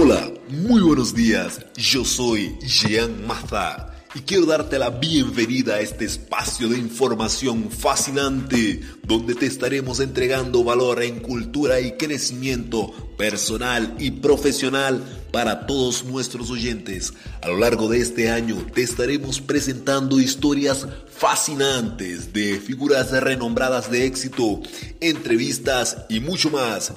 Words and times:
Hola, 0.00 0.30
muy 0.48 0.80
buenos 0.80 1.12
días. 1.12 1.58
Yo 1.74 2.04
soy 2.04 2.56
Jean 2.60 3.26
Maza 3.26 3.88
y 4.14 4.20
quiero 4.20 4.46
darte 4.46 4.78
la 4.78 4.90
bienvenida 4.90 5.74
a 5.74 5.80
este 5.80 6.04
espacio 6.04 6.68
de 6.68 6.78
información 6.78 7.68
fascinante 7.68 8.80
donde 9.02 9.34
te 9.34 9.46
estaremos 9.46 9.98
entregando 9.98 10.62
valor 10.62 11.02
en 11.02 11.18
cultura 11.18 11.80
y 11.80 11.96
crecimiento 11.96 12.92
personal 13.16 13.96
y 13.98 14.12
profesional 14.12 15.02
para 15.32 15.66
todos 15.66 16.04
nuestros 16.04 16.48
oyentes. 16.52 17.12
A 17.42 17.48
lo 17.48 17.56
largo 17.56 17.88
de 17.88 17.98
este 17.98 18.30
año 18.30 18.64
te 18.72 18.82
estaremos 18.82 19.40
presentando 19.40 20.20
historias 20.20 20.86
fascinantes 21.08 22.32
de 22.32 22.60
figuras 22.60 23.10
renombradas 23.10 23.90
de 23.90 24.06
éxito, 24.06 24.60
entrevistas 25.00 25.96
y 26.08 26.20
mucho 26.20 26.50
más. 26.50 26.92